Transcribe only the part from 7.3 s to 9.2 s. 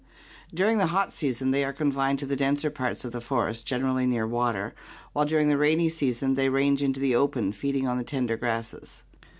feeding on the tender grasses.